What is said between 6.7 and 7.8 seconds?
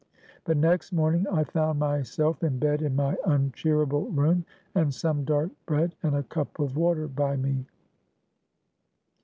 water by me.